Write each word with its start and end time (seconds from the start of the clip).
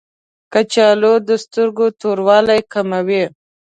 کچالو 0.53 1.13
د 1.27 1.29
سترګو 1.43 1.85
توروالی 2.01 2.59
کموي 2.73 3.23